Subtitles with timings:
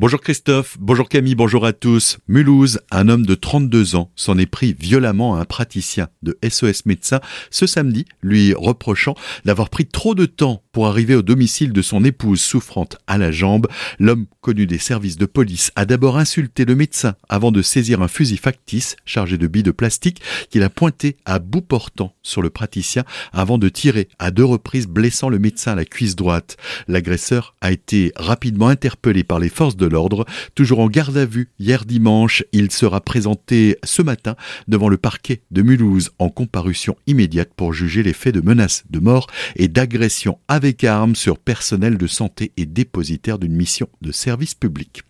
[0.00, 2.18] Bonjour Christophe, bonjour Camille, bonjour à tous.
[2.28, 6.86] Mulhouse, un homme de 32 ans s'en est pris violemment à un praticien de SOS
[6.86, 7.18] médecin
[7.50, 12.04] ce samedi, lui reprochant d'avoir pris trop de temps pour arriver au domicile de son
[12.04, 13.66] épouse souffrante à la jambe.
[13.98, 18.06] L'homme connu des services de police a d'abord insulté le médecin avant de saisir un
[18.06, 22.50] fusil factice chargé de billes de plastique qu'il a pointé à bout portant sur le
[22.50, 23.02] praticien
[23.32, 26.56] avant de tirer à deux reprises blessant le médecin à la cuisse droite.
[26.86, 30.24] L'agresseur a été rapidement interpellé par les forces de l'ordre.
[30.54, 34.36] Toujours en garde à vue hier dimanche, il sera présenté ce matin
[34.68, 38.98] devant le parquet de Mulhouse en comparution immédiate pour juger les faits de menaces de
[38.98, 44.54] mort et d'agression avec armes sur personnel de santé et dépositaire d'une mission de service
[44.54, 45.02] public.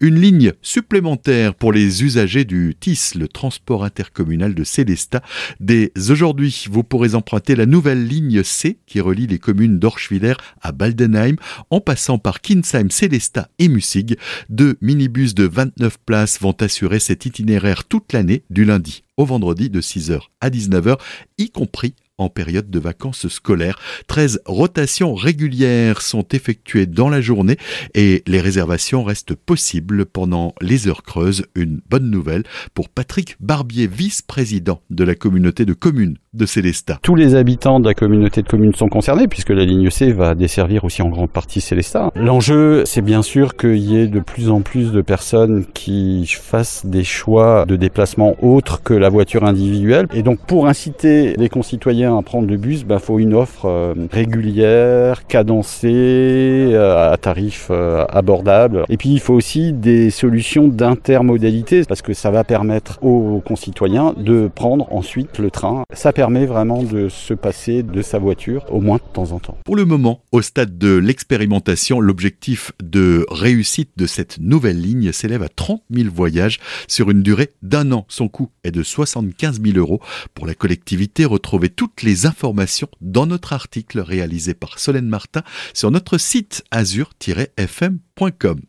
[0.00, 5.22] Une ligne supplémentaire pour les usagers du TIS, le transport intercommunal de Célestat.
[5.60, 10.72] Dès aujourd'hui, vous pourrez emprunter la nouvelle ligne C qui relie les communes d'Orschwiller à
[10.72, 11.36] Baldenheim
[11.70, 14.16] en passant par Kinsheim, Célestat et Mussig.
[14.48, 19.70] Deux minibus de 29 places vont assurer cet itinéraire toute l'année, du lundi au vendredi
[19.70, 20.98] de 6h à 19h,
[21.38, 23.78] y compris en période de vacances scolaires.
[24.06, 27.56] 13 rotations régulières sont effectuées dans la journée
[27.94, 31.44] et les réservations restent possibles pendant les heures creuses.
[31.54, 36.98] Une bonne nouvelle pour Patrick Barbier, vice-président de la communauté de communes de Célestat.
[37.02, 40.34] Tous les habitants de la communauté de communes sont concernés puisque la ligne C va
[40.34, 42.10] desservir aussi en grande partie Célestat.
[42.14, 46.86] L'enjeu, c'est bien sûr qu'il y ait de plus en plus de personnes qui fassent
[46.86, 50.06] des choix de déplacement autres que la voiture individuelle.
[50.14, 53.66] Et donc pour inciter les concitoyens à prendre le bus, il bah, faut une offre
[53.66, 58.84] euh, régulière, cadencée, euh, à tarif euh, abordable.
[58.88, 64.14] Et puis il faut aussi des solutions d'intermodalité parce que ça va permettre aux concitoyens
[64.16, 65.84] de prendre ensuite le train.
[65.92, 69.58] Ça permet vraiment de se passer de sa voiture au moins de temps en temps.
[69.64, 75.42] Pour le moment, au stade de l'expérimentation, l'objectif de réussite de cette nouvelle ligne s'élève
[75.42, 78.04] à 30 000 voyages sur une durée d'un an.
[78.08, 80.00] Son coût est de 75 000 euros.
[80.34, 85.42] Pour la collectivité, retrouvez toutes les informations dans notre article réalisé par Solène Martin
[85.74, 88.60] sur notre site azur-fm.com.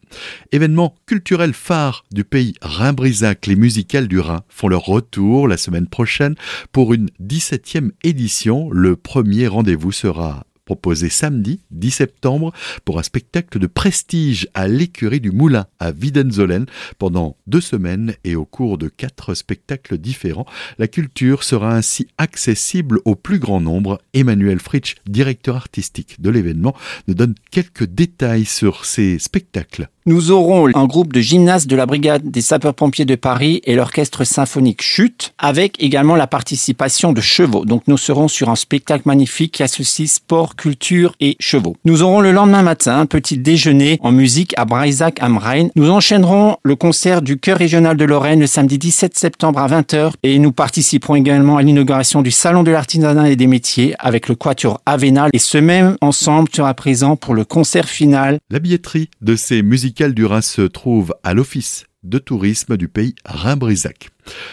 [0.51, 5.88] Événement culturel phare du pays Rhin-Brisac, les musicales du Rhin font leur retour la semaine
[5.88, 6.35] prochaine
[6.72, 8.69] pour une 17e édition.
[8.72, 12.53] Le premier rendez-vous sera proposé samedi 10 septembre
[12.85, 16.66] pour un spectacle de prestige à l'écurie du Moulin à Widenzolen
[16.97, 20.46] pendant deux semaines et au cours de quatre spectacles différents.
[20.78, 24.01] La culture sera ainsi accessible au plus grand nombre.
[24.13, 26.75] Emmanuel Fritsch, directeur artistique de l'événement,
[27.07, 29.90] nous donne quelques détails sur ces spectacles.
[30.06, 34.25] Nous aurons un groupe de gymnastes de la brigade des sapeurs-pompiers de Paris et l'orchestre
[34.25, 37.64] symphonique Chute, avec également la participation de chevaux.
[37.64, 41.78] Donc nous serons sur un spectacle magnifique qui associe sport, culture et chevaux.
[41.86, 45.69] Nous aurons le lendemain matin un petit déjeuner en musique à Breisac am Rhein.
[45.78, 50.12] Nous enchaînerons le concert du chœur régional de Lorraine le samedi 17 septembre à 20h
[50.24, 54.36] et nous participerons également à l'inauguration du salon de l'artisanat et des métiers avec le
[54.36, 58.40] quatuor Avenal et ce même ensemble sera présent pour le concert final.
[58.50, 64.09] La billetterie de ces musiques Rhin se trouve à l'Office de tourisme du pays Rhin-Brisac.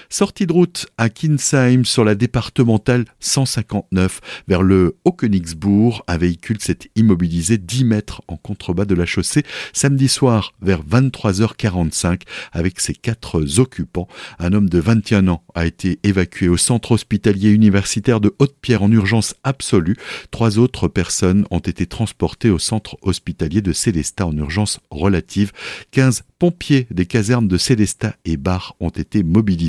[0.09, 6.05] Sortie de route à Kinsheim sur la départementale 159 vers le Haut-Königsbourg.
[6.09, 12.23] Un véhicule s'est immobilisé 10 mètres en contrebas de la chaussée samedi soir vers 23h45
[12.53, 14.09] avec ses quatre occupants.
[14.39, 18.91] Un homme de 21 ans a été évacué au centre hospitalier universitaire de Haute-Pierre en
[18.91, 19.97] urgence absolue.
[20.31, 25.53] Trois autres personnes ont été transportées au centre hospitalier de Célestat en urgence relative.
[25.93, 29.60] 15 pompiers des casernes de Célestat et Bar ont été mobilisés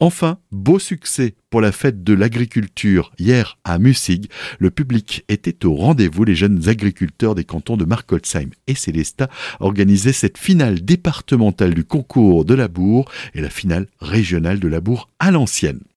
[0.00, 4.28] Enfin, beau succès pour la fête de l'agriculture hier à Mussig.
[4.58, 6.24] Le public était au rendez-vous.
[6.24, 9.28] Les jeunes agriculteurs des cantons de Markolsheim et Célestat
[9.60, 15.30] organisaient cette finale départementale du concours de Labour et la finale régionale de Labour à
[15.30, 15.84] l'ancienne.